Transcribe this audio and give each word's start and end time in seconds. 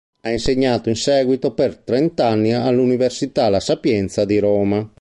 Ha 0.21 0.31
insegnato 0.31 0.89
in 0.89 0.95
seguito 0.95 1.53
per 1.53 1.77
trent’anni 1.77 2.53
all’Università 2.53 3.49
La 3.49 3.59
Sapienza 3.59 4.25
di 4.25 4.39
Roma. 4.39 4.89